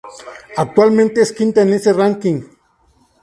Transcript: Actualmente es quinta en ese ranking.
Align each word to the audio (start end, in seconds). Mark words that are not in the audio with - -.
Actualmente 0.57 1.21
es 1.21 1.31
quinta 1.31 1.61
en 1.61 1.73
ese 1.73 1.93
ranking. 1.93 2.41